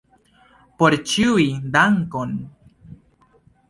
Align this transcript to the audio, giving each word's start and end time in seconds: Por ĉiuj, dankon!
Por 0.79 0.95
ĉiuj, 1.13 1.47
dankon! 1.79 2.37